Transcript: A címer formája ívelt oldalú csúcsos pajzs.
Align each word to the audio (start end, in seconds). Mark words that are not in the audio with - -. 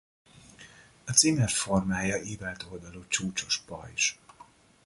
A 1.05 1.11
címer 1.11 1.49
formája 1.49 2.21
ívelt 2.21 2.65
oldalú 2.71 3.07
csúcsos 3.07 3.59
pajzs. 3.59 4.13